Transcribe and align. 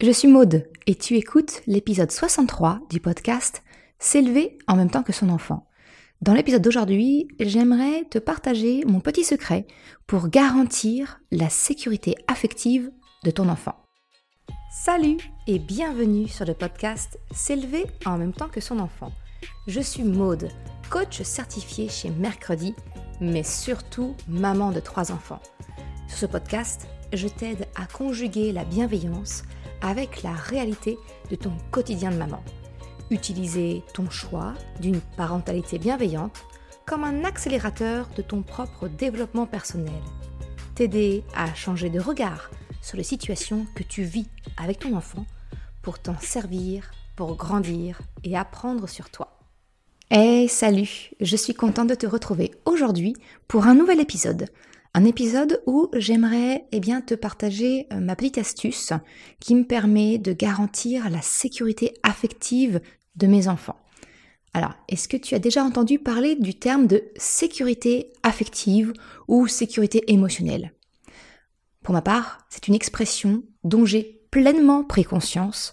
Je 0.00 0.10
suis 0.10 0.26
Maude 0.26 0.68
et 0.88 0.96
tu 0.96 1.14
écoutes 1.14 1.62
l'épisode 1.68 2.10
63 2.10 2.80
du 2.90 2.98
podcast 2.98 3.62
S'élever 4.00 4.58
en 4.66 4.74
même 4.74 4.90
temps 4.90 5.04
que 5.04 5.12
son 5.12 5.28
enfant. 5.28 5.68
Dans 6.20 6.34
l'épisode 6.34 6.62
d'aujourd'hui, 6.62 7.28
j'aimerais 7.38 8.04
te 8.10 8.18
partager 8.18 8.84
mon 8.86 8.98
petit 8.98 9.22
secret 9.22 9.68
pour 10.08 10.28
garantir 10.28 11.20
la 11.30 11.48
sécurité 11.48 12.16
affective 12.26 12.90
de 13.22 13.30
ton 13.30 13.48
enfant. 13.48 13.84
Salut 14.72 15.18
et 15.46 15.60
bienvenue 15.60 16.26
sur 16.26 16.44
le 16.44 16.54
podcast 16.54 17.16
S'élever 17.30 17.86
en 18.04 18.18
même 18.18 18.32
temps 18.32 18.48
que 18.48 18.60
son 18.60 18.80
enfant. 18.80 19.12
Je 19.68 19.80
suis 19.80 20.02
Maude, 20.02 20.48
coach 20.90 21.22
certifié 21.22 21.88
chez 21.88 22.10
Mercredi, 22.10 22.74
mais 23.20 23.44
surtout 23.44 24.16
maman 24.26 24.72
de 24.72 24.80
trois 24.80 25.12
enfants. 25.12 25.40
Sur 26.08 26.18
ce 26.18 26.26
podcast, 26.26 26.88
je 27.12 27.28
t'aide 27.28 27.68
à 27.76 27.86
conjuguer 27.86 28.50
la 28.50 28.64
bienveillance 28.64 29.44
avec 29.84 30.22
la 30.22 30.32
réalité 30.32 30.98
de 31.30 31.36
ton 31.36 31.52
quotidien 31.70 32.10
de 32.10 32.16
maman. 32.16 32.42
Utiliser 33.10 33.82
ton 33.92 34.08
choix 34.08 34.54
d'une 34.80 35.00
parentalité 35.16 35.78
bienveillante 35.78 36.42
comme 36.86 37.04
un 37.04 37.24
accélérateur 37.24 38.08
de 38.16 38.22
ton 38.22 38.42
propre 38.42 38.88
développement 38.88 39.46
personnel. 39.46 39.92
T'aider 40.74 41.22
à 41.36 41.54
changer 41.54 41.90
de 41.90 42.00
regard 42.00 42.50
sur 42.80 42.96
les 42.96 43.02
situations 43.02 43.66
que 43.74 43.82
tu 43.82 44.02
vis 44.02 44.26
avec 44.56 44.80
ton 44.80 44.96
enfant 44.96 45.26
pour 45.82 45.98
t'en 45.98 46.18
servir, 46.18 46.90
pour 47.14 47.36
grandir 47.36 48.00
et 48.24 48.36
apprendre 48.36 48.88
sur 48.88 49.10
toi. 49.10 49.38
Hey, 50.10 50.48
salut, 50.48 51.10
je 51.20 51.36
suis 51.36 51.54
contente 51.54 51.88
de 51.88 51.94
te 51.94 52.06
retrouver 52.06 52.52
aujourd'hui 52.64 53.14
pour 53.48 53.66
un 53.66 53.74
nouvel 53.74 54.00
épisode 54.00 54.48
un 54.94 55.04
épisode 55.04 55.60
où 55.66 55.90
j'aimerais 55.94 56.66
eh 56.70 56.78
bien 56.78 57.00
te 57.00 57.14
partager 57.14 57.88
euh, 57.92 57.98
ma 57.98 58.14
petite 58.14 58.38
astuce 58.38 58.92
qui 59.40 59.56
me 59.56 59.64
permet 59.64 60.18
de 60.18 60.32
garantir 60.32 61.10
la 61.10 61.20
sécurité 61.20 61.94
affective 62.04 62.80
de 63.16 63.26
mes 63.26 63.48
enfants. 63.48 63.76
Alors, 64.54 64.74
est-ce 64.88 65.08
que 65.08 65.16
tu 65.16 65.34
as 65.34 65.40
déjà 65.40 65.64
entendu 65.64 65.98
parler 65.98 66.36
du 66.36 66.54
terme 66.54 66.86
de 66.86 67.02
sécurité 67.16 68.12
affective 68.22 68.92
ou 69.26 69.48
sécurité 69.48 70.04
émotionnelle? 70.12 70.72
Pour 71.82 71.92
ma 71.92 72.02
part, 72.02 72.46
c'est 72.48 72.68
une 72.68 72.74
expression 72.74 73.42
dont 73.64 73.84
j'ai 73.84 74.22
pleinement 74.30 74.84
pris 74.84 75.02
conscience 75.02 75.72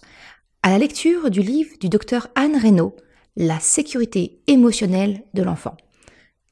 à 0.64 0.70
la 0.70 0.78
lecture 0.78 1.30
du 1.30 1.42
livre 1.42 1.70
du 1.80 1.88
docteur 1.88 2.28
Anne 2.34 2.56
Reynaud, 2.56 2.96
La 3.36 3.60
sécurité 3.60 4.42
émotionnelle 4.48 5.22
de 5.32 5.42
l'enfant. 5.42 5.76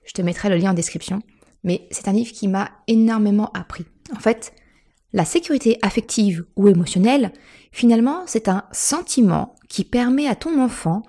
Je 0.04 0.12
te 0.12 0.22
mettrai 0.22 0.48
le 0.48 0.56
lien 0.56 0.70
en 0.70 0.74
description 0.74 1.20
mais 1.64 1.89
c'est 1.91 2.08
un 2.08 2.12
livre 2.12 2.33
qui 2.33 2.48
m'a 2.48 2.70
énormément 2.86 3.50
appris. 3.53 3.84
En 4.14 4.20
fait, 4.20 4.53
la 5.12 5.25
sécurité 5.25 5.78
affective 5.83 6.44
ou 6.56 6.69
émotionnelle, 6.69 7.33
finalement, 7.72 8.22
c'est 8.27 8.48
un 8.48 8.64
sentiment 8.72 9.55
qui 9.69 9.84
permet 9.84 10.27
à 10.27 10.36
ton 10.36 10.61
enfant 10.62 11.03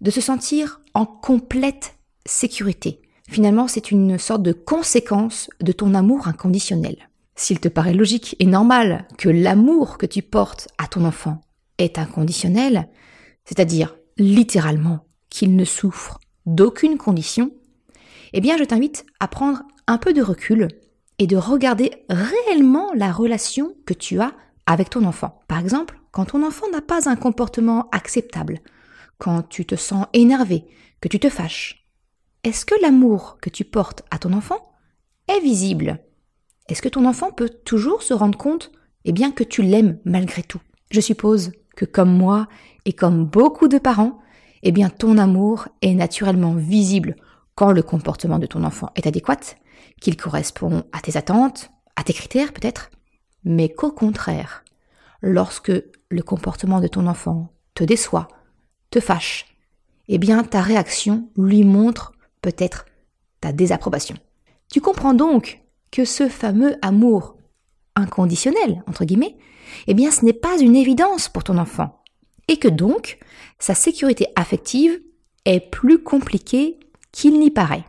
de 0.00 0.10
se 0.10 0.20
sentir 0.20 0.80
en 0.92 1.06
complète 1.06 1.94
sécurité. 2.26 3.00
Finalement, 3.28 3.68
c'est 3.68 3.90
une 3.90 4.18
sorte 4.18 4.42
de 4.42 4.52
conséquence 4.52 5.48
de 5.60 5.72
ton 5.72 5.94
amour 5.94 6.28
inconditionnel. 6.28 7.08
S'il 7.36 7.58
te 7.58 7.68
paraît 7.68 7.94
logique 7.94 8.36
et 8.38 8.46
normal 8.46 9.08
que 9.18 9.28
l'amour 9.28 9.98
que 9.98 10.06
tu 10.06 10.22
portes 10.22 10.68
à 10.78 10.86
ton 10.86 11.04
enfant 11.04 11.40
est 11.78 11.98
inconditionnel, 11.98 12.88
c'est-à-dire 13.44 13.96
littéralement 14.18 15.06
qu'il 15.30 15.56
ne 15.56 15.64
souffre 15.64 16.20
d'aucune 16.46 16.98
condition, 16.98 17.50
eh 18.36 18.40
bien 18.40 18.56
je 18.58 18.64
t'invite 18.64 19.06
à 19.20 19.28
prendre 19.28 19.62
un 19.86 19.96
peu 19.96 20.12
de 20.12 20.20
recul 20.20 20.68
et 21.20 21.28
de 21.28 21.36
regarder 21.36 21.92
réellement 22.10 22.92
la 22.92 23.12
relation 23.12 23.74
que 23.86 23.94
tu 23.94 24.20
as 24.20 24.32
avec 24.66 24.90
ton 24.90 25.04
enfant. 25.04 25.40
Par 25.46 25.60
exemple, 25.60 26.00
quand 26.10 26.26
ton 26.26 26.44
enfant 26.44 26.68
n'a 26.72 26.80
pas 26.80 27.08
un 27.08 27.14
comportement 27.14 27.88
acceptable, 27.92 28.58
quand 29.18 29.42
tu 29.42 29.64
te 29.64 29.76
sens 29.76 30.06
énervé, 30.12 30.64
que 31.00 31.06
tu 31.06 31.20
te 31.20 31.28
fâches, 31.28 31.86
est-ce 32.42 32.66
que 32.66 32.74
l'amour 32.82 33.38
que 33.40 33.50
tu 33.50 33.64
portes 33.64 34.02
à 34.10 34.18
ton 34.18 34.32
enfant 34.32 34.58
est 35.28 35.40
visible? 35.40 36.00
Est-ce 36.68 36.82
que 36.82 36.88
ton 36.88 37.06
enfant 37.06 37.30
peut 37.30 37.50
toujours 37.64 38.02
se 38.02 38.14
rendre 38.14 38.36
compte 38.36 38.72
eh 39.04 39.12
bien 39.12 39.30
que 39.30 39.44
tu 39.44 39.62
l'aimes 39.62 40.00
malgré 40.04 40.42
tout? 40.42 40.60
Je 40.90 41.00
suppose 41.00 41.52
que 41.76 41.84
comme 41.84 42.12
moi 42.12 42.48
et 42.84 42.94
comme 42.94 43.26
beaucoup 43.26 43.68
de 43.68 43.78
parents, 43.78 44.18
eh 44.64 44.72
bien 44.72 44.90
ton 44.90 45.18
amour 45.18 45.68
est 45.82 45.94
naturellement 45.94 46.54
visible 46.54 47.14
quand 47.54 47.72
le 47.72 47.82
comportement 47.82 48.38
de 48.38 48.46
ton 48.46 48.64
enfant 48.64 48.90
est 48.94 49.06
adéquat, 49.06 49.56
qu'il 50.00 50.16
correspond 50.16 50.84
à 50.92 51.00
tes 51.00 51.16
attentes, 51.16 51.70
à 51.96 52.02
tes 52.02 52.12
critères 52.12 52.52
peut-être, 52.52 52.90
mais 53.44 53.68
qu'au 53.68 53.92
contraire, 53.92 54.64
lorsque 55.22 55.72
le 56.10 56.22
comportement 56.22 56.80
de 56.80 56.88
ton 56.88 57.06
enfant 57.06 57.52
te 57.74 57.84
déçoit, 57.84 58.28
te 58.90 59.00
fâche, 59.00 59.46
eh 60.08 60.18
bien 60.18 60.42
ta 60.44 60.60
réaction 60.60 61.28
lui 61.36 61.64
montre 61.64 62.12
peut-être 62.42 62.86
ta 63.40 63.52
désapprobation. 63.52 64.16
Tu 64.70 64.80
comprends 64.80 65.14
donc 65.14 65.62
que 65.90 66.04
ce 66.04 66.28
fameux 66.28 66.76
amour 66.82 67.36
inconditionnel, 67.96 68.82
entre 68.86 69.04
guillemets, 69.04 69.36
eh 69.86 69.94
bien 69.94 70.10
ce 70.10 70.24
n'est 70.24 70.32
pas 70.32 70.58
une 70.58 70.76
évidence 70.76 71.28
pour 71.28 71.44
ton 71.44 71.58
enfant, 71.58 72.02
et 72.48 72.58
que 72.58 72.68
donc 72.68 73.18
sa 73.58 73.74
sécurité 73.74 74.26
affective 74.36 75.00
est 75.44 75.60
plus 75.60 76.02
compliquée 76.02 76.78
qu'il 77.14 77.38
n'y 77.38 77.50
paraît. 77.50 77.84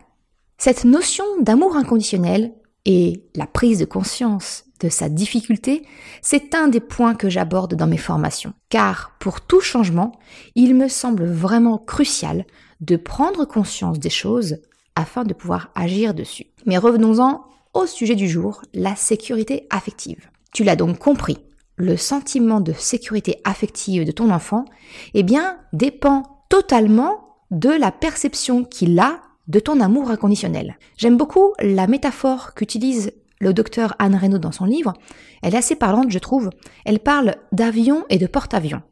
Cette 0.56 0.84
notion 0.84 1.24
d'amour 1.40 1.76
inconditionnel 1.76 2.54
et 2.84 3.24
la 3.34 3.46
prise 3.46 3.80
de 3.80 3.84
conscience 3.84 4.64
de 4.80 4.88
sa 4.88 5.08
difficulté, 5.08 5.82
c'est 6.22 6.54
un 6.54 6.68
des 6.68 6.80
points 6.80 7.16
que 7.16 7.28
j'aborde 7.28 7.74
dans 7.74 7.88
mes 7.88 7.96
formations. 7.96 8.54
Car 8.68 9.16
pour 9.18 9.40
tout 9.40 9.60
changement, 9.60 10.12
il 10.54 10.76
me 10.76 10.86
semble 10.86 11.26
vraiment 11.26 11.76
crucial 11.76 12.46
de 12.80 12.96
prendre 12.96 13.44
conscience 13.44 13.98
des 13.98 14.10
choses 14.10 14.58
afin 14.94 15.24
de 15.24 15.34
pouvoir 15.34 15.70
agir 15.74 16.14
dessus. 16.14 16.46
Mais 16.64 16.78
revenons-en 16.78 17.44
au 17.74 17.86
sujet 17.86 18.14
du 18.14 18.28
jour, 18.28 18.62
la 18.74 18.94
sécurité 18.94 19.66
affective. 19.70 20.30
Tu 20.52 20.62
l'as 20.62 20.76
donc 20.76 20.98
compris, 20.98 21.38
le 21.74 21.96
sentiment 21.96 22.60
de 22.60 22.72
sécurité 22.72 23.40
affective 23.44 24.04
de 24.04 24.12
ton 24.12 24.30
enfant, 24.30 24.66
eh 25.14 25.24
bien, 25.24 25.58
dépend 25.72 26.22
totalement 26.48 27.26
de 27.50 27.70
la 27.70 27.92
perception 27.92 28.64
qu'il 28.64 28.98
a 28.98 29.20
de 29.48 29.60
ton 29.60 29.80
amour 29.80 30.10
inconditionnel. 30.10 30.78
J'aime 30.96 31.16
beaucoup 31.16 31.52
la 31.60 31.86
métaphore 31.86 32.54
qu'utilise 32.54 33.12
le 33.40 33.52
docteur 33.52 33.94
Anne 33.98 34.16
Reynaud 34.16 34.38
dans 34.38 34.52
son 34.52 34.64
livre. 34.64 34.94
Elle 35.42 35.54
est 35.54 35.58
assez 35.58 35.76
parlante, 35.76 36.10
je 36.10 36.18
trouve. 36.18 36.50
Elle 36.84 37.00
parle 37.00 37.36
d'avion 37.52 38.04
et 38.08 38.18
de 38.18 38.26
porte-avions. 38.26 38.82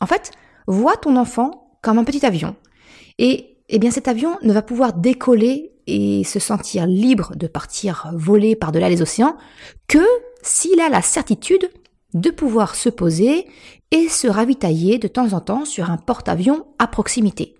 En 0.00 0.06
fait, 0.06 0.30
vois 0.66 0.96
ton 0.96 1.16
enfant 1.16 1.78
comme 1.82 1.98
un 1.98 2.04
petit 2.04 2.24
avion. 2.24 2.56
Et, 3.18 3.58
eh 3.68 3.78
bien, 3.78 3.90
cet 3.90 4.08
avion 4.08 4.38
ne 4.42 4.52
va 4.52 4.62
pouvoir 4.62 4.94
décoller 4.94 5.72
et 5.86 6.22
se 6.24 6.38
sentir 6.38 6.86
libre 6.86 7.34
de 7.36 7.48
partir 7.48 8.10
voler 8.14 8.54
par-delà 8.54 8.88
les 8.88 9.02
océans 9.02 9.36
que 9.88 10.04
s'il 10.42 10.80
a 10.80 10.88
la 10.88 11.02
certitude 11.02 11.70
de 12.14 12.30
pouvoir 12.30 12.74
se 12.74 12.88
poser 12.88 13.46
et 13.90 14.08
se 14.08 14.28
ravitailler 14.28 14.98
de 14.98 15.08
temps 15.08 15.32
en 15.32 15.40
temps 15.40 15.64
sur 15.64 15.90
un 15.90 15.96
porte-avions 15.96 16.66
à 16.78 16.86
proximité. 16.86 17.56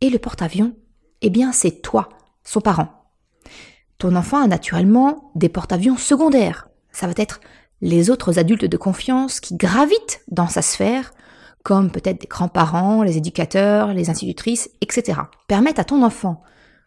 Et 0.00 0.10
le 0.10 0.18
porte-avions, 0.18 0.74
eh 1.22 1.30
bien 1.30 1.52
c'est 1.52 1.82
toi, 1.82 2.08
son 2.44 2.60
parent. 2.60 2.88
Ton 3.98 4.16
enfant 4.16 4.42
a 4.42 4.46
naturellement 4.46 5.30
des 5.34 5.48
porte-avions 5.48 5.96
secondaires. 5.96 6.68
Ça 6.90 7.06
va 7.06 7.12
être 7.16 7.40
les 7.82 8.10
autres 8.10 8.38
adultes 8.38 8.64
de 8.64 8.76
confiance 8.76 9.40
qui 9.40 9.56
gravitent 9.56 10.22
dans 10.28 10.48
sa 10.48 10.62
sphère, 10.62 11.12
comme 11.62 11.90
peut-être 11.90 12.20
des 12.20 12.26
grands-parents, 12.26 13.02
les 13.02 13.18
éducateurs, 13.18 13.92
les 13.92 14.08
institutrices, 14.08 14.70
etc. 14.80 15.20
Permettent 15.48 15.78
à 15.78 15.84
ton 15.84 16.02
enfant 16.02 16.42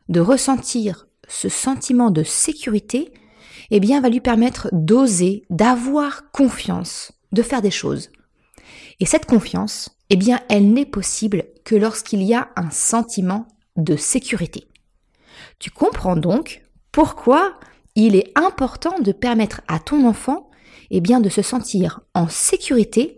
de 0.09 0.19
ressentir 0.19 1.07
ce 1.27 1.49
sentiment 1.49 2.11
de 2.11 2.23
sécurité, 2.23 3.13
eh 3.71 3.79
bien, 3.79 4.01
va 4.01 4.09
lui 4.09 4.19
permettre 4.19 4.69
d'oser, 4.71 5.45
d'avoir 5.49 6.31
confiance, 6.31 7.13
de 7.31 7.41
faire 7.41 7.61
des 7.61 7.71
choses. 7.71 8.09
Et 8.99 9.05
cette 9.05 9.25
confiance, 9.25 9.97
eh 10.09 10.15
bien, 10.15 10.41
elle 10.49 10.71
n'est 10.73 10.85
possible 10.85 11.45
que 11.63 11.75
lorsqu'il 11.75 12.23
y 12.23 12.33
a 12.33 12.49
un 12.55 12.69
sentiment 12.69 13.47
de 13.75 13.95
sécurité. 13.95 14.67
Tu 15.59 15.71
comprends 15.71 16.15
donc 16.15 16.61
pourquoi 16.91 17.59
il 17.95 18.15
est 18.15 18.31
important 18.35 18.99
de 18.99 19.11
permettre 19.11 19.61
à 19.67 19.79
ton 19.79 20.07
enfant, 20.07 20.49
eh 20.91 21.01
bien, 21.01 21.19
de 21.19 21.29
se 21.29 21.41
sentir 21.41 22.01
en 22.13 22.27
sécurité, 22.27 23.15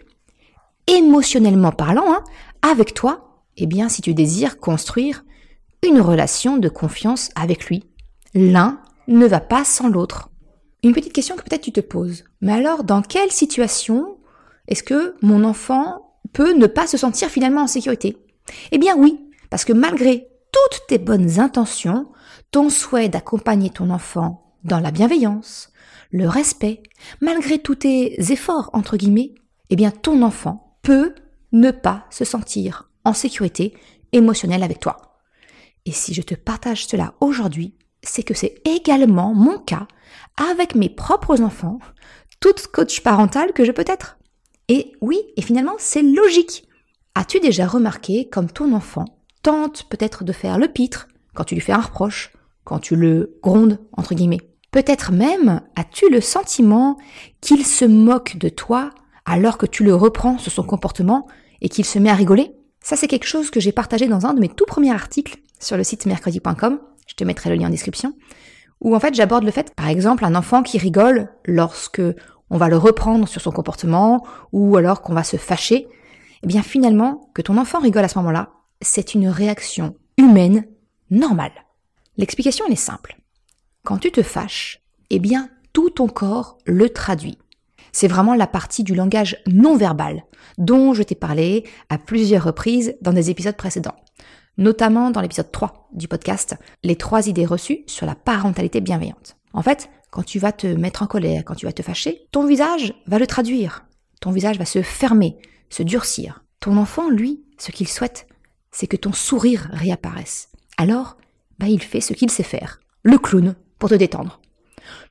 émotionnellement 0.87 1.71
parlant, 1.71 2.13
hein, 2.13 2.23
avec 2.61 2.93
toi, 2.93 3.41
eh 3.57 3.65
bien, 3.65 3.89
si 3.89 4.01
tu 4.01 4.13
désires 4.13 4.59
construire 4.59 5.23
une 5.83 6.01
relation 6.01 6.57
de 6.57 6.69
confiance 6.69 7.29
avec 7.35 7.65
lui. 7.65 7.83
L'un 8.33 8.81
ne 9.07 9.25
va 9.25 9.39
pas 9.39 9.63
sans 9.63 9.87
l'autre. 9.87 10.29
Une 10.83 10.93
petite 10.93 11.13
question 11.13 11.35
que 11.35 11.43
peut-être 11.43 11.61
tu 11.63 11.71
te 11.71 11.79
poses. 11.79 12.23
Mais 12.41 12.53
alors, 12.53 12.83
dans 12.83 13.01
quelle 13.01 13.31
situation 13.31 14.17
est-ce 14.67 14.83
que 14.83 15.15
mon 15.21 15.43
enfant 15.43 16.17
peut 16.33 16.53
ne 16.53 16.67
pas 16.67 16.87
se 16.87 16.97
sentir 16.97 17.29
finalement 17.29 17.61
en 17.61 17.67
sécurité? 17.67 18.17
Eh 18.71 18.77
bien 18.77 18.95
oui, 18.95 19.19
parce 19.49 19.65
que 19.65 19.73
malgré 19.73 20.27
toutes 20.51 20.87
tes 20.87 20.97
bonnes 20.97 21.39
intentions, 21.39 22.11
ton 22.51 22.69
souhait 22.69 23.09
d'accompagner 23.09 23.69
ton 23.69 23.89
enfant 23.89 24.55
dans 24.63 24.79
la 24.79 24.91
bienveillance, 24.91 25.69
le 26.11 26.27
respect, 26.27 26.81
malgré 27.21 27.59
tous 27.59 27.75
tes 27.75 28.31
efforts, 28.31 28.69
entre 28.73 28.97
guillemets, 28.97 29.33
eh 29.69 29.75
bien 29.75 29.91
ton 29.91 30.21
enfant 30.21 30.77
peut 30.81 31.13
ne 31.51 31.71
pas 31.71 32.05
se 32.09 32.25
sentir 32.25 32.89
en 33.03 33.13
sécurité 33.13 33.73
émotionnelle 34.11 34.63
avec 34.63 34.79
toi. 34.79 35.19
Et 35.85 35.91
si 35.91 36.13
je 36.13 36.21
te 36.21 36.35
partage 36.35 36.87
cela 36.87 37.13
aujourd'hui, 37.19 37.75
c'est 38.01 38.23
que 38.23 38.33
c'est 38.33 38.61
également 38.65 39.33
mon 39.33 39.59
cas 39.59 39.87
avec 40.37 40.75
mes 40.75 40.89
propres 40.89 41.41
enfants, 41.41 41.79
toute 42.39 42.67
coach 42.67 43.01
parentale 43.01 43.53
que 43.53 43.65
je 43.65 43.71
peux 43.71 43.85
être. 43.87 44.17
Et 44.67 44.93
oui, 45.01 45.19
et 45.37 45.41
finalement, 45.41 45.75
c'est 45.77 46.01
logique. 46.01 46.64
As-tu 47.17 47.39
déjà 47.39 47.65
remarqué 47.65 48.27
comme 48.27 48.51
ton 48.51 48.73
enfant 48.73 49.05
tente 49.41 49.85
peut-être 49.89 50.25
de 50.25 50.33
faire 50.33 50.57
le 50.57 50.67
pitre 50.67 51.07
quand 51.33 51.45
tu 51.45 51.55
lui 51.55 51.61
fais 51.61 51.71
un 51.71 51.79
reproche, 51.79 52.33
quand 52.65 52.79
tu 52.79 52.97
le 52.97 53.37
grondes, 53.41 53.79
entre 53.93 54.15
guillemets? 54.15 54.41
Peut-être 54.71 55.13
même 55.13 55.61
as-tu 55.77 56.09
le 56.09 56.19
sentiment 56.19 56.97
qu'il 57.39 57.65
se 57.65 57.85
moque 57.85 58.35
de 58.35 58.49
toi 58.49 58.89
alors 59.23 59.57
que 59.57 59.65
tu 59.65 59.85
le 59.85 59.95
reprends 59.95 60.37
sur 60.37 60.51
son 60.51 60.63
comportement 60.63 61.25
et 61.61 61.69
qu'il 61.69 61.85
se 61.85 61.99
met 61.99 62.09
à 62.09 62.15
rigoler? 62.15 62.51
Ça, 62.81 62.97
c'est 62.97 63.07
quelque 63.07 63.27
chose 63.27 63.49
que 63.49 63.61
j'ai 63.61 63.71
partagé 63.71 64.07
dans 64.07 64.25
un 64.25 64.33
de 64.33 64.41
mes 64.41 64.49
tout 64.49 64.65
premiers 64.65 64.91
articles 64.91 65.37
sur 65.61 65.77
le 65.77 65.85
site 65.85 66.05
mercredi.com. 66.05 66.79
Je 67.07 67.13
te 67.13 67.23
mettrai 67.23 67.49
le 67.49 67.55
lien 67.55 67.67
en 67.67 67.71
description. 67.71 68.13
Où 68.81 68.93
en 68.93 68.99
fait, 68.99 69.15
j'aborde 69.15 69.45
le 69.45 69.51
fait, 69.51 69.73
par 69.73 69.87
exemple, 69.87 70.25
un 70.25 70.35
enfant 70.35 70.63
qui 70.63 70.77
rigole 70.77 71.29
lorsque 71.45 72.01
on 72.49 72.57
va 72.57 72.67
le 72.67 72.77
reprendre 72.77 73.25
sur 73.25 73.39
son 73.39 73.51
comportement 73.51 74.27
ou 74.51 74.75
alors 74.75 75.01
qu'on 75.01 75.13
va 75.13 75.23
se 75.23 75.37
fâcher. 75.37 75.87
Eh 76.45 76.47
bien, 76.47 76.61
finalement, 76.61 77.31
que 77.33 77.41
ton 77.41 77.57
enfant 77.57 77.79
rigole 77.79 78.03
à 78.03 78.07
ce 78.07 78.19
moment-là, 78.19 78.51
c'est 78.79 79.15
une 79.15 79.27
réaction 79.27 79.95
humaine 80.19 80.67
normale. 81.09 81.65
L'explication, 82.17 82.65
elle 82.67 82.73
est 82.73 82.75
simple. 82.75 83.17
Quand 83.83 83.97
tu 83.97 84.11
te 84.11 84.21
fâches, 84.21 84.79
eh 85.09 85.17
bien, 85.17 85.49
tout 85.73 85.89
ton 85.89 86.07
corps 86.07 86.59
le 86.67 86.89
traduit. 86.89 87.39
C'est 87.91 88.07
vraiment 88.07 88.35
la 88.35 88.45
partie 88.45 88.83
du 88.83 88.93
langage 88.93 89.37
non 89.47 89.75
verbal 89.75 90.23
dont 90.59 90.93
je 90.93 91.01
t'ai 91.01 91.15
parlé 91.15 91.63
à 91.89 91.97
plusieurs 91.97 92.43
reprises 92.43 92.95
dans 93.01 93.13
des 93.13 93.31
épisodes 93.31 93.57
précédents, 93.57 93.95
notamment 94.59 95.09
dans 95.09 95.21
l'épisode 95.21 95.51
3 95.51 95.89
du 95.93 96.07
podcast 96.07 96.57
Les 96.83 96.95
trois 96.95 97.27
idées 97.27 97.47
reçues 97.47 97.85
sur 97.87 98.05
la 98.05 98.13
parentalité 98.13 98.81
bienveillante. 98.81 99.35
En 99.53 99.63
fait, 99.63 99.89
quand 100.11 100.23
tu 100.23 100.37
vas 100.37 100.51
te 100.51 100.67
mettre 100.67 101.01
en 101.01 101.07
colère, 101.07 101.43
quand 101.43 101.55
tu 101.55 101.65
vas 101.65 101.73
te 101.73 101.81
fâcher, 101.81 102.27
ton 102.31 102.45
visage 102.45 102.93
va 103.07 103.17
le 103.17 103.25
traduire. 103.25 103.87
Ton 104.21 104.29
visage 104.29 104.59
va 104.59 104.65
se 104.65 104.83
fermer, 104.83 105.37
se 105.69 105.83
durcir. 105.83 106.43
Ton 106.59 106.77
enfant, 106.77 107.09
lui, 107.09 107.43
ce 107.57 107.71
qu'il 107.71 107.87
souhaite, 107.87 108.27
c'est 108.71 108.87
que 108.87 108.97
ton 108.97 109.13
sourire 109.13 109.69
réapparaisse. 109.71 110.49
Alors, 110.77 111.17
bah, 111.59 111.67
il 111.67 111.81
fait 111.81 112.01
ce 112.01 112.13
qu'il 112.13 112.29
sait 112.29 112.43
faire. 112.43 112.79
Le 113.03 113.17
clown, 113.17 113.55
pour 113.79 113.89
te 113.89 113.95
détendre. 113.95 114.41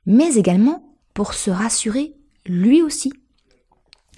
Mais 0.05 0.35
également 0.35 0.97
pour 1.13 1.33
se 1.33 1.49
rassurer 1.49 2.13
lui 2.45 2.81
aussi. 2.81 3.11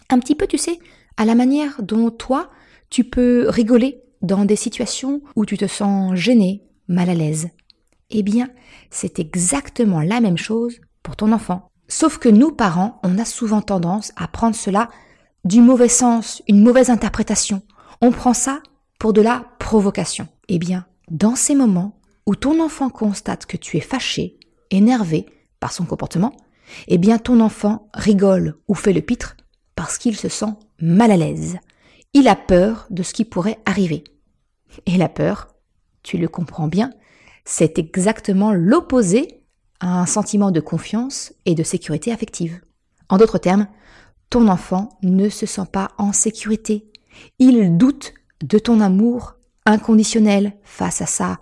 Un 0.09 0.19
petit 0.19 0.35
peu, 0.35 0.47
tu 0.47 0.57
sais, 0.57 0.79
à 1.15 1.25
la 1.25 1.35
manière 1.35 1.81
dont 1.81 2.09
toi, 2.09 2.49
tu 2.89 3.03
peux 3.03 3.47
rigoler 3.49 4.01
dans 4.21 4.45
des 4.45 4.55
situations 4.55 5.21
où 5.35 5.45
tu 5.45 5.57
te 5.57 5.67
sens 5.67 6.15
gêné, 6.15 6.63
mal 6.87 7.09
à 7.09 7.13
l'aise. 7.13 7.49
Eh 8.09 8.23
bien, 8.23 8.49
c'est 8.89 9.19
exactement 9.19 10.01
la 10.01 10.21
même 10.21 10.37
chose 10.37 10.79
pour 11.03 11.15
ton 11.15 11.31
enfant. 11.31 11.69
Sauf 11.87 12.17
que 12.17 12.29
nous, 12.29 12.51
parents, 12.51 12.99
on 13.03 13.17
a 13.17 13.25
souvent 13.25 13.61
tendance 13.61 14.11
à 14.15 14.27
prendre 14.27 14.55
cela 14.55 14.89
du 15.47 15.61
mauvais 15.61 15.87
sens, 15.87 16.43
une 16.49 16.61
mauvaise 16.61 16.89
interprétation. 16.89 17.61
On 18.01 18.11
prend 18.11 18.33
ça 18.33 18.61
pour 18.99 19.13
de 19.13 19.21
la 19.21 19.45
provocation. 19.59 20.27
Eh 20.49 20.59
bien, 20.59 20.85
dans 21.09 21.35
ces 21.35 21.55
moments 21.55 21.97
où 22.25 22.35
ton 22.35 22.61
enfant 22.61 22.89
constate 22.89 23.45
que 23.45 23.55
tu 23.55 23.77
es 23.77 23.81
fâché, 23.81 24.37
énervé 24.71 25.25
par 25.61 25.71
son 25.71 25.85
comportement, 25.85 26.35
eh 26.89 26.97
bien 26.97 27.17
ton 27.17 27.39
enfant 27.39 27.87
rigole 27.93 28.55
ou 28.67 28.75
fait 28.75 28.91
le 28.91 29.01
pitre 29.01 29.37
parce 29.75 29.97
qu'il 29.97 30.17
se 30.17 30.27
sent 30.27 30.53
mal 30.81 31.11
à 31.11 31.17
l'aise. 31.17 31.57
Il 32.13 32.27
a 32.27 32.35
peur 32.35 32.85
de 32.89 33.01
ce 33.01 33.13
qui 33.13 33.23
pourrait 33.23 33.59
arriver. 33.65 34.03
Et 34.85 34.97
la 34.97 35.07
peur, 35.07 35.47
tu 36.03 36.17
le 36.17 36.27
comprends 36.27 36.67
bien, 36.67 36.91
c'est 37.45 37.79
exactement 37.79 38.51
l'opposé 38.51 39.45
à 39.79 40.01
un 40.01 40.05
sentiment 40.05 40.51
de 40.51 40.59
confiance 40.59 41.33
et 41.45 41.55
de 41.55 41.63
sécurité 41.63 42.11
affective. 42.11 42.59
En 43.07 43.17
d'autres 43.17 43.37
termes, 43.37 43.67
ton 44.29 44.47
enfant 44.47 44.89
ne 45.03 45.29
se 45.29 45.45
sent 45.45 45.67
pas 45.71 45.91
en 45.97 46.13
sécurité. 46.13 46.89
Il 47.39 47.77
doute 47.77 48.13
de 48.43 48.59
ton 48.59 48.81
amour 48.81 49.35
inconditionnel 49.65 50.53
face 50.63 51.01
à 51.01 51.05
sa 51.05 51.37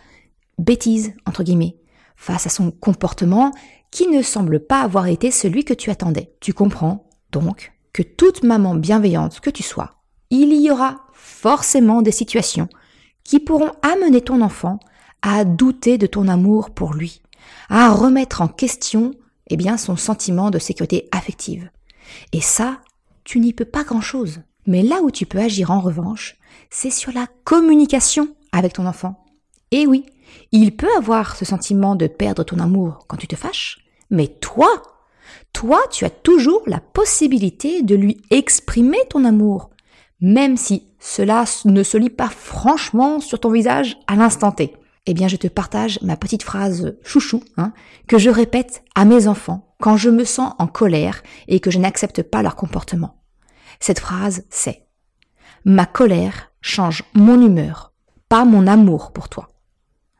bêtise, 0.57 1.13
entre 1.25 1.43
guillemets, 1.43 1.77
face 2.15 2.47
à 2.47 2.49
son 2.49 2.71
comportement 2.71 3.51
qui 3.91 4.07
ne 4.07 4.21
semble 4.21 4.59
pas 4.59 4.81
avoir 4.81 5.07
été 5.07 5.31
celui 5.31 5.63
que 5.63 5.73
tu 5.73 5.89
attendais. 5.89 6.33
Tu 6.39 6.53
comprends, 6.53 7.09
donc, 7.31 7.73
que 7.93 8.03
toute 8.03 8.43
maman 8.43 8.75
bienveillante 8.75 9.39
que 9.39 9.49
tu 9.49 9.63
sois, 9.63 9.91
il 10.29 10.53
y 10.53 10.69
aura 10.69 11.01
forcément 11.13 12.01
des 12.01 12.11
situations 12.11 12.67
qui 13.23 13.39
pourront 13.39 13.71
amener 13.81 14.21
ton 14.21 14.41
enfant 14.41 14.79
à 15.21 15.43
douter 15.43 15.97
de 15.97 16.07
ton 16.07 16.27
amour 16.27 16.69
pour 16.69 16.93
lui, 16.93 17.21
à 17.69 17.91
remettre 17.91 18.41
en 18.41 18.47
question 18.47 19.11
eh 19.49 19.57
bien, 19.57 19.77
son 19.77 19.95
sentiment 19.95 20.49
de 20.49 20.59
sécurité 20.59 21.07
affective. 21.11 21.69
Et 22.31 22.41
ça, 22.41 22.79
tu 23.23 23.39
n'y 23.39 23.53
peux 23.53 23.65
pas 23.65 23.83
grand-chose. 23.83 24.41
Mais 24.67 24.81
là 24.81 25.01
où 25.01 25.11
tu 25.11 25.25
peux 25.25 25.39
agir 25.39 25.71
en 25.71 25.79
revanche, 25.79 26.37
c'est 26.69 26.89
sur 26.89 27.11
la 27.11 27.27
communication 27.43 28.29
avec 28.51 28.73
ton 28.73 28.85
enfant. 28.85 29.23
Et 29.71 29.85
oui, 29.87 30.05
il 30.51 30.75
peut 30.75 30.89
avoir 30.97 31.35
ce 31.35 31.45
sentiment 31.45 31.95
de 31.95 32.07
perdre 32.07 32.43
ton 32.43 32.59
amour 32.59 33.05
quand 33.07 33.17
tu 33.17 33.27
te 33.27 33.35
fâches, 33.35 33.79
mais 34.09 34.27
toi, 34.27 34.67
toi, 35.53 35.81
tu 35.91 36.05
as 36.05 36.09
toujours 36.09 36.61
la 36.65 36.79
possibilité 36.79 37.81
de 37.81 37.95
lui 37.95 38.21
exprimer 38.29 38.99
ton 39.09 39.25
amour, 39.25 39.69
même 40.21 40.57
si 40.57 40.83
cela 40.99 41.45
ne 41.65 41.83
se 41.83 41.97
lit 41.97 42.09
pas 42.09 42.29
franchement 42.29 43.19
sur 43.19 43.39
ton 43.39 43.51
visage 43.51 43.97
à 44.07 44.15
l'instant 44.15 44.51
T. 44.51 44.75
Eh 45.07 45.13
bien, 45.13 45.27
je 45.27 45.35
te 45.35 45.47
partage 45.47 45.99
ma 46.01 46.17
petite 46.17 46.43
phrase 46.43 46.97
chouchou, 47.03 47.43
hein, 47.57 47.73
que 48.07 48.17
je 48.17 48.29
répète 48.29 48.83
à 48.95 49.05
mes 49.05 49.27
enfants 49.27 49.75
quand 49.79 49.97
je 49.97 50.09
me 50.09 50.23
sens 50.23 50.53
en 50.57 50.67
colère 50.67 51.21
et 51.47 51.59
que 51.59 51.69
je 51.69 51.79
n'accepte 51.79 52.23
pas 52.23 52.41
leur 52.41 52.55
comportement. 52.55 53.21
Cette 53.79 53.99
phrase, 53.99 54.45
c'est 54.49 54.87
Ma 55.63 55.85
colère 55.85 56.51
change 56.61 57.03
mon 57.13 57.39
humeur, 57.41 57.93
pas 58.29 58.45
mon 58.45 58.67
amour 58.67 59.11
pour 59.11 59.29
toi. 59.29 59.47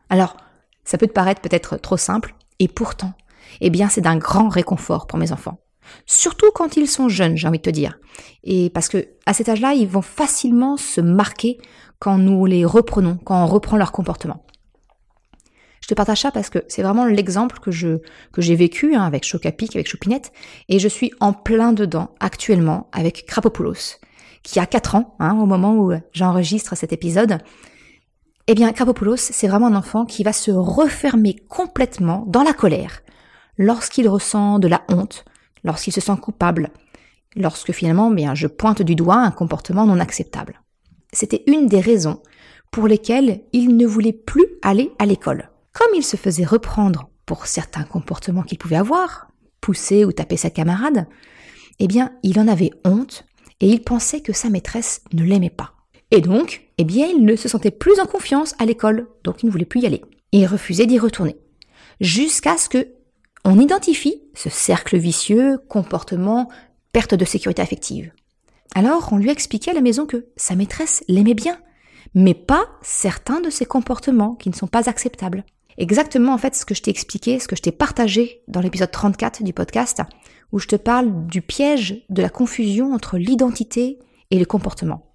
Alors, 0.09 0.37
ça 0.83 0.97
peut 0.97 1.07
te 1.07 1.13
paraître 1.13 1.41
peut-être 1.41 1.77
trop 1.77 1.97
simple, 1.97 2.35
et 2.59 2.67
pourtant, 2.67 3.13
eh 3.61 3.69
bien, 3.69 3.89
c'est 3.89 4.01
d'un 4.01 4.17
grand 4.17 4.49
réconfort 4.49 5.07
pour 5.07 5.17
mes 5.17 5.31
enfants. 5.31 5.59
Surtout 6.05 6.51
quand 6.53 6.77
ils 6.77 6.87
sont 6.87 7.09
jeunes, 7.09 7.37
j'ai 7.37 7.47
envie 7.47 7.59
de 7.59 7.63
te 7.63 7.69
dire. 7.69 7.99
Et 8.43 8.69
parce 8.69 8.87
que, 8.87 9.07
à 9.25 9.33
cet 9.33 9.49
âge-là, 9.49 9.73
ils 9.73 9.87
vont 9.87 10.01
facilement 10.01 10.77
se 10.77 11.01
marquer 11.01 11.59
quand 11.99 12.17
nous 12.17 12.45
les 12.45 12.65
reprenons, 12.65 13.17
quand 13.23 13.43
on 13.43 13.47
reprend 13.47 13.77
leur 13.77 13.91
comportement. 13.91 14.45
Je 15.85 15.89
te 15.89 15.93
partage 15.93 16.21
ça 16.21 16.31
parce 16.31 16.49
que 16.49 16.65
c'est 16.67 16.81
vraiment 16.81 17.05
l'exemple 17.05 17.59
que 17.59 17.69
je 17.69 17.99
que 18.31 18.41
j'ai 18.41 18.55
vécu 18.55 18.95
hein, 18.95 19.03
avec 19.03 19.23
Chocapic, 19.23 19.75
avec 19.75 19.87
Choupinette, 19.87 20.31
et 20.67 20.79
je 20.79 20.87
suis 20.87 21.11
en 21.19 21.31
plein 21.31 21.73
dedans 21.73 22.15
actuellement 22.19 22.89
avec 22.91 23.27
Krapopoulos, 23.27 23.99
qui 24.41 24.59
a 24.59 24.65
4 24.65 24.95
ans 24.95 25.15
hein, 25.19 25.37
au 25.39 25.45
moment 25.45 25.75
où 25.75 25.93
j'enregistre 26.11 26.75
cet 26.75 26.91
épisode, 26.91 27.37
eh 28.47 28.55
bien, 28.55 28.73
Krapopoulos, 28.73 29.17
c'est 29.17 29.47
vraiment 29.47 29.67
un 29.67 29.75
enfant 29.75 30.05
qui 30.05 30.23
va 30.23 30.33
se 30.33 30.49
refermer 30.49 31.35
complètement 31.35 32.23
dans 32.25 32.41
la 32.41 32.53
colère 32.53 33.01
lorsqu'il 33.59 34.09
ressent 34.09 34.57
de 34.57 34.67
la 34.67 34.81
honte, 34.89 35.23
lorsqu'il 35.63 35.93
se 35.93 36.01
sent 36.01 36.17
coupable, 36.19 36.71
lorsque 37.35 37.73
finalement, 37.73 38.09
bien, 38.09 38.33
je 38.33 38.47
pointe 38.47 38.81
du 38.81 38.95
doigt 38.95 39.17
un 39.17 39.29
comportement 39.29 39.85
non 39.85 39.99
acceptable. 39.99 40.63
C'était 41.13 41.43
une 41.45 41.67
des 41.67 41.79
raisons 41.79 42.23
pour 42.71 42.87
lesquelles 42.87 43.43
il 43.53 43.77
ne 43.77 43.85
voulait 43.85 44.13
plus 44.13 44.47
aller 44.63 44.91
à 44.97 45.05
l'école. 45.05 45.51
Comme 45.75 45.93
il 45.93 46.03
se 46.03 46.15
faisait 46.15 46.45
reprendre 46.45 47.09
pour 47.25 47.47
certains 47.47 47.83
comportements 47.83 48.43
qu'il 48.43 48.57
pouvait 48.57 48.77
avoir, 48.77 49.27
pousser 49.59 50.05
ou 50.05 50.13
taper 50.13 50.37
sa 50.37 50.49
camarade, 50.49 51.05
eh 51.79 51.87
bien, 51.87 52.13
il 52.23 52.39
en 52.39 52.47
avait 52.47 52.71
honte 52.85 53.25
et 53.59 53.67
il 53.67 53.83
pensait 53.83 54.21
que 54.21 54.31
sa 54.31 54.49
maîtresse 54.49 55.01
ne 55.11 55.25
l'aimait 55.25 55.49
pas. 55.49 55.73
Et 56.11 56.21
donc, 56.21 56.69
eh 56.77 56.85
bien, 56.85 57.07
il 57.07 57.25
ne 57.25 57.35
se 57.35 57.49
sentait 57.49 57.71
plus 57.71 57.99
en 57.99 58.05
confiance 58.05 58.55
à 58.57 58.65
l'école, 58.65 59.09
donc 59.25 59.43
il 59.43 59.47
ne 59.47 59.51
voulait 59.51 59.65
plus 59.65 59.81
y 59.81 59.85
aller. 59.85 60.01
Et 60.31 60.39
il 60.39 60.45
refusait 60.45 60.85
d'y 60.85 60.97
retourner. 60.97 61.35
Jusqu'à 61.99 62.55
ce 62.55 62.69
que 62.69 62.93
on 63.43 63.59
identifie 63.59 64.23
ce 64.33 64.49
cercle 64.49 64.97
vicieux, 64.97 65.57
comportement, 65.67 66.47
perte 66.93 67.15
de 67.15 67.25
sécurité 67.25 67.61
affective. 67.61 68.13
Alors, 68.75 69.11
on 69.11 69.17
lui 69.17 69.29
expliquait 69.29 69.71
à 69.71 69.75
la 69.75 69.81
maison 69.81 70.05
que 70.05 70.25
sa 70.37 70.55
maîtresse 70.55 71.03
l'aimait 71.09 71.33
bien, 71.33 71.59
mais 72.13 72.33
pas 72.33 72.65
certains 72.81 73.41
de 73.41 73.49
ses 73.49 73.65
comportements 73.65 74.35
qui 74.35 74.49
ne 74.49 74.55
sont 74.55 74.67
pas 74.67 74.89
acceptables. 74.89 75.43
Exactement, 75.77 76.33
en 76.33 76.37
fait, 76.37 76.55
ce 76.55 76.65
que 76.65 76.75
je 76.75 76.81
t'ai 76.81 76.91
expliqué, 76.91 77.39
ce 77.39 77.47
que 77.47 77.55
je 77.55 77.61
t'ai 77.61 77.71
partagé 77.71 78.43
dans 78.47 78.61
l'épisode 78.61 78.91
34 78.91 79.43
du 79.43 79.53
podcast, 79.53 80.01
où 80.51 80.59
je 80.59 80.67
te 80.67 80.75
parle 80.75 81.27
du 81.27 81.41
piège 81.41 82.05
de 82.09 82.21
la 82.21 82.29
confusion 82.29 82.93
entre 82.93 83.17
l'identité 83.17 83.99
et 84.31 84.39
le 84.39 84.45
comportement 84.45 85.05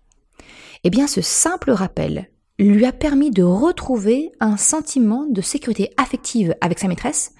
eh 0.85 0.91
bien 0.91 1.07
ce 1.07 1.21
simple 1.21 1.71
rappel 1.71 2.31
lui 2.59 2.85
a 2.85 2.93
permis 2.93 3.31
de 3.31 3.43
retrouver 3.43 4.33
un 4.41 4.57
sentiment 4.57 5.27
de 5.27 5.41
sécurité 5.41 5.93
affective 5.97 6.55
avec 6.61 6.79
sa 6.79 6.89
maîtresse 6.89 7.33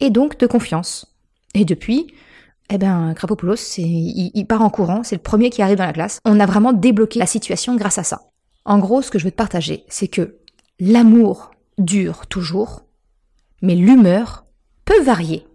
et 0.00 0.10
donc 0.10 0.38
de 0.38 0.46
confiance. 0.46 1.14
Et 1.54 1.66
depuis, 1.66 2.14
eh 2.70 2.78
ben, 2.78 3.12
Krapopoulos, 3.14 3.76
il, 3.76 4.30
il 4.32 4.46
part 4.46 4.62
en 4.62 4.70
courant, 4.70 5.02
c'est 5.02 5.16
le 5.16 5.22
premier 5.22 5.50
qui 5.50 5.60
arrive 5.60 5.76
dans 5.76 5.86
la 5.86 5.92
classe. 5.92 6.18
On 6.24 6.40
a 6.40 6.46
vraiment 6.46 6.72
débloqué 6.72 7.18
la 7.18 7.26
situation 7.26 7.76
grâce 7.76 7.98
à 7.98 8.04
ça. 8.04 8.30
En 8.64 8.78
gros, 8.78 9.02
ce 9.02 9.10
que 9.10 9.18
je 9.18 9.24
veux 9.24 9.30
te 9.30 9.36
partager, 9.36 9.84
c'est 9.88 10.08
que 10.08 10.38
l'amour 10.80 11.50
dure 11.78 12.26
toujours, 12.26 12.82
mais 13.62 13.74
l'humeur 13.74 14.46
peut 14.84 15.02
varier. 15.02 15.46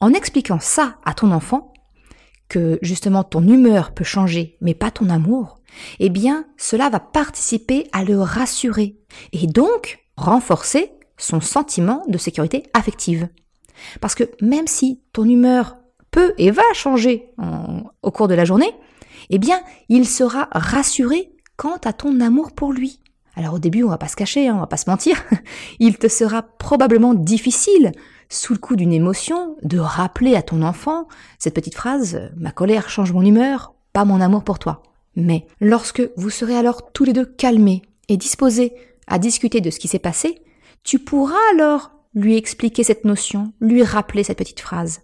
En 0.00 0.12
expliquant 0.12 0.60
ça 0.60 0.96
à 1.04 1.14
ton 1.14 1.32
enfant, 1.32 1.72
que 2.48 2.78
justement 2.82 3.24
ton 3.24 3.46
humeur 3.46 3.92
peut 3.92 4.04
changer, 4.04 4.56
mais 4.60 4.74
pas 4.74 4.90
ton 4.90 5.10
amour, 5.10 5.60
eh 5.98 6.08
bien, 6.08 6.46
cela 6.56 6.88
va 6.88 7.00
participer 7.00 7.86
à 7.92 8.04
le 8.04 8.20
rassurer 8.20 8.96
et 9.32 9.46
donc 9.46 10.04
renforcer 10.16 10.92
son 11.18 11.40
sentiment 11.40 12.04
de 12.08 12.18
sécurité 12.18 12.64
affective. 12.72 13.28
Parce 14.00 14.14
que 14.14 14.24
même 14.40 14.66
si 14.66 15.02
ton 15.12 15.24
humeur 15.24 15.76
peut 16.10 16.34
et 16.38 16.50
va 16.50 16.62
changer 16.72 17.30
au 18.02 18.10
cours 18.10 18.28
de 18.28 18.34
la 18.34 18.44
journée, 18.44 18.72
eh 19.30 19.38
bien, 19.38 19.60
il 19.88 20.08
sera 20.08 20.48
rassuré 20.52 21.32
quant 21.56 21.76
à 21.84 21.92
ton 21.92 22.20
amour 22.20 22.52
pour 22.52 22.72
lui. 22.72 23.00
Alors 23.38 23.54
au 23.54 23.58
début, 23.60 23.84
on 23.84 23.88
va 23.88 23.98
pas 23.98 24.08
se 24.08 24.16
cacher, 24.16 24.48
hein, 24.48 24.56
on 24.56 24.60
va 24.60 24.66
pas 24.66 24.76
se 24.76 24.90
mentir, 24.90 25.22
il 25.78 25.96
te 25.96 26.08
sera 26.08 26.42
probablement 26.42 27.14
difficile, 27.14 27.92
sous 28.28 28.52
le 28.52 28.58
coup 28.58 28.74
d'une 28.74 28.92
émotion, 28.92 29.56
de 29.62 29.78
rappeler 29.78 30.34
à 30.34 30.42
ton 30.42 30.60
enfant 30.60 31.06
cette 31.38 31.54
petite 31.54 31.76
phrase 31.76 32.32
Ma 32.36 32.50
colère 32.50 32.90
change 32.90 33.12
mon 33.12 33.22
humeur, 33.22 33.74
pas 33.92 34.04
mon 34.04 34.20
amour 34.20 34.42
pour 34.42 34.58
toi. 34.58 34.82
Mais 35.14 35.46
lorsque 35.60 36.02
vous 36.16 36.30
serez 36.30 36.56
alors 36.56 36.90
tous 36.90 37.04
les 37.04 37.12
deux 37.12 37.26
calmés 37.26 37.82
et 38.08 38.16
disposés 38.16 38.72
à 39.06 39.20
discuter 39.20 39.60
de 39.60 39.70
ce 39.70 39.78
qui 39.78 39.86
s'est 39.86 40.00
passé, 40.00 40.42
tu 40.82 40.98
pourras 40.98 41.36
alors 41.54 41.92
lui 42.14 42.36
expliquer 42.36 42.82
cette 42.82 43.04
notion, 43.04 43.52
lui 43.60 43.84
rappeler 43.84 44.24
cette 44.24 44.38
petite 44.38 44.60
phrase. 44.60 45.02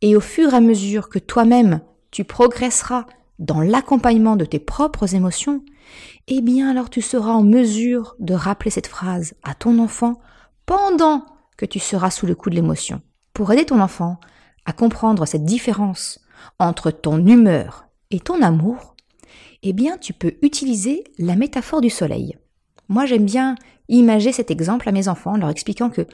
Et 0.00 0.16
au 0.16 0.20
fur 0.20 0.54
et 0.54 0.56
à 0.56 0.60
mesure 0.60 1.10
que 1.10 1.18
toi-même 1.18 1.82
tu 2.10 2.24
progresseras 2.24 3.04
dans 3.38 3.60
l'accompagnement 3.60 4.36
de 4.36 4.44
tes 4.44 4.58
propres 4.58 5.14
émotions, 5.14 5.64
eh 6.28 6.40
bien 6.40 6.70
alors 6.70 6.90
tu 6.90 7.00
seras 7.00 7.32
en 7.32 7.42
mesure 7.42 8.14
de 8.20 8.34
rappeler 8.34 8.70
cette 8.70 8.86
phrase 8.86 9.34
à 9.42 9.54
ton 9.54 9.78
enfant 9.78 10.20
pendant 10.66 11.24
que 11.56 11.66
tu 11.66 11.78
seras 11.78 12.10
sous 12.10 12.26
le 12.26 12.34
coup 12.34 12.50
de 12.50 12.54
l'émotion. 12.54 13.02
Pour 13.34 13.52
aider 13.52 13.66
ton 13.66 13.80
enfant 13.80 14.18
à 14.64 14.72
comprendre 14.72 15.26
cette 15.26 15.44
différence 15.44 16.20
entre 16.58 16.90
ton 16.90 17.24
humeur 17.26 17.86
et 18.10 18.20
ton 18.20 18.42
amour, 18.42 18.94
eh 19.62 19.72
bien 19.72 19.96
tu 19.98 20.12
peux 20.12 20.34
utiliser 20.42 21.04
la 21.18 21.36
métaphore 21.36 21.80
du 21.80 21.90
soleil. 21.90 22.36
Moi 22.88 23.06
j'aime 23.06 23.24
bien 23.24 23.54
imager 23.88 24.32
cet 24.32 24.50
exemple 24.50 24.88
à 24.88 24.92
mes 24.92 25.08
enfants 25.08 25.32
en 25.32 25.38
leur 25.38 25.50
expliquant 25.50 25.90
que 25.90 26.06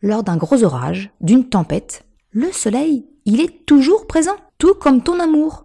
lors 0.00 0.22
d'un 0.22 0.36
gros 0.36 0.62
orage, 0.62 1.10
d'une 1.20 1.48
tempête, 1.48 2.04
le 2.30 2.52
soleil, 2.52 3.06
il 3.24 3.40
est 3.40 3.66
toujours 3.66 4.06
présent, 4.06 4.36
tout 4.58 4.74
comme 4.74 5.02
ton 5.02 5.18
amour. 5.18 5.64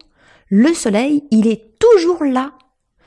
Le 0.50 0.74
soleil, 0.74 1.24
il 1.32 1.48
est 1.48 1.78
toujours 1.80 2.24
là. 2.24 2.54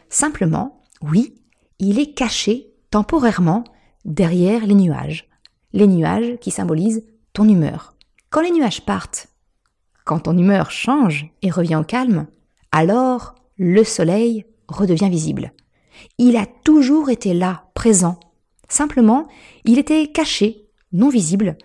Simplement, 0.09 0.83
oui, 1.02 1.35
il 1.78 1.99
est 1.99 2.12
caché 2.14 2.73
temporairement 2.90 3.64
derrière 4.05 4.66
les 4.66 4.75
nuages. 4.75 5.28
Les 5.73 5.87
nuages 5.87 6.38
qui 6.40 6.50
symbolisent 6.50 7.05
ton 7.33 7.49
humeur. 7.49 7.95
Quand 8.31 8.40
les 8.40 8.50
nuages 8.50 8.85
partent, 8.85 9.28
quand 10.05 10.21
ton 10.21 10.38
humeur 10.38 10.71
change 10.71 11.28
et 11.43 11.50
revient 11.50 11.76
au 11.76 11.85
calme, 11.85 12.26
alors 12.73 13.35
le 13.59 13.85
soleil 13.85 14.45
redevient 14.69 15.11
visible. 15.11 15.52
Il 16.19 16.37
a 16.37 16.47
toujours 16.47 17.11
été 17.11 17.35
là, 17.35 17.64
présent. 17.75 18.19
Simplement, 18.69 19.28
il 19.64 19.78
était 19.78 20.09
caché, 20.09 20.66
non 20.93 21.09
visible, 21.09 21.57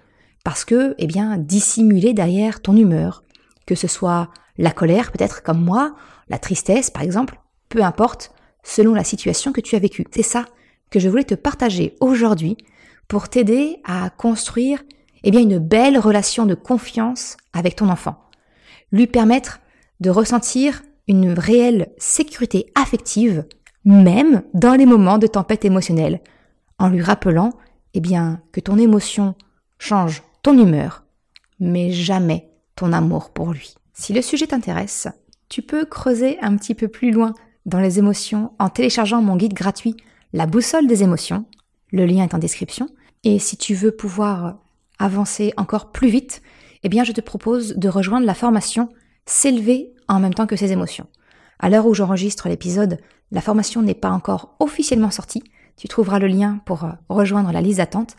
parce 0.43 0.65
que, 0.65 0.95
eh 0.97 1.07
bien, 1.07 1.37
dissimulé 1.37 2.13
derrière 2.13 2.61
ton 2.61 2.75
humeur, 2.75 3.23
que 3.65 3.75
ce 3.75 3.87
soit 3.87 4.29
la 4.57 4.71
colère 4.71 5.11
peut-être 5.11 5.43
comme 5.43 5.63
moi, 5.63 5.95
la 6.29 6.39
tristesse 6.39 6.89
par 6.89 7.03
exemple, 7.03 7.39
peu 7.69 7.83
importe, 7.83 8.31
selon 8.63 8.93
la 8.93 9.03
situation 9.03 9.51
que 9.51 9.61
tu 9.61 9.75
as 9.75 9.79
vécue. 9.79 10.05
C'est 10.11 10.23
ça 10.23 10.45
que 10.89 10.99
je 10.99 11.09
voulais 11.09 11.23
te 11.23 11.35
partager 11.35 11.95
aujourd'hui 11.99 12.57
pour 13.07 13.29
t'aider 13.29 13.81
à 13.83 14.09
construire 14.09 14.83
eh 15.23 15.31
bien 15.31 15.41
une 15.41 15.59
belle 15.59 15.97
relation 15.97 16.45
de 16.45 16.55
confiance 16.55 17.37
avec 17.53 17.75
ton 17.75 17.89
enfant. 17.89 18.17
Lui 18.91 19.07
permettre 19.07 19.59
de 19.99 20.09
ressentir 20.09 20.81
une 21.07 21.31
réelle 21.31 21.91
sécurité 21.97 22.71
affective 22.75 23.45
même 23.85 24.43
dans 24.53 24.73
les 24.73 24.85
moments 24.85 25.17
de 25.17 25.27
tempête 25.27 25.65
émotionnelle 25.65 26.21
en 26.77 26.89
lui 26.89 27.01
rappelant 27.01 27.51
eh 27.93 27.99
bien 27.99 28.41
que 28.51 28.59
ton 28.59 28.77
émotion 28.77 29.35
change 29.77 30.23
ton 30.43 30.57
humeur 30.57 31.03
mais 31.59 31.91
jamais 31.91 32.49
ton 32.75 32.93
amour 32.93 33.29
pour 33.29 33.53
lui. 33.53 33.75
Si 34.01 34.13
le 34.13 34.23
sujet 34.23 34.47
t'intéresse, 34.47 35.07
tu 35.47 35.61
peux 35.61 35.85
creuser 35.85 36.39
un 36.41 36.57
petit 36.57 36.73
peu 36.73 36.87
plus 36.87 37.11
loin 37.11 37.35
dans 37.67 37.79
les 37.79 37.99
émotions 37.99 38.51
en 38.57 38.67
téléchargeant 38.67 39.21
mon 39.21 39.35
guide 39.35 39.53
gratuit 39.53 39.95
La 40.33 40.47
boussole 40.47 40.87
des 40.87 41.03
émotions. 41.03 41.45
Le 41.91 42.07
lien 42.07 42.23
est 42.23 42.33
en 42.33 42.39
description. 42.39 42.89
Et 43.23 43.37
si 43.37 43.57
tu 43.57 43.75
veux 43.75 43.91
pouvoir 43.91 44.57
avancer 44.97 45.53
encore 45.55 45.91
plus 45.91 46.09
vite, 46.09 46.41
eh 46.81 46.89
bien 46.89 47.03
je 47.03 47.11
te 47.11 47.21
propose 47.21 47.75
de 47.75 47.89
rejoindre 47.89 48.25
la 48.25 48.33
formation 48.33 48.89
S'élever 49.27 49.93
en 50.07 50.19
même 50.19 50.33
temps 50.33 50.47
que 50.47 50.55
ses 50.55 50.71
émotions. 50.71 51.05
À 51.59 51.69
l'heure 51.69 51.85
où 51.85 51.93
j'enregistre 51.93 52.49
l'épisode, 52.49 52.97
la 53.29 53.41
formation 53.41 53.83
n'est 53.83 53.93
pas 53.93 54.09
encore 54.09 54.55
officiellement 54.59 55.11
sortie. 55.11 55.43
Tu 55.77 55.87
trouveras 55.87 56.17
le 56.17 56.25
lien 56.25 56.59
pour 56.65 56.89
rejoindre 57.07 57.51
la 57.51 57.61
liste 57.61 57.77
d'attente. 57.77 58.15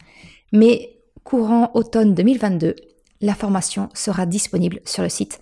Mais 0.52 1.00
courant 1.24 1.72
automne 1.74 2.14
2022, 2.14 2.76
la 3.20 3.34
formation 3.34 3.88
sera 3.94 4.26
disponible 4.26 4.78
sur 4.84 5.02
le 5.02 5.08
site 5.08 5.41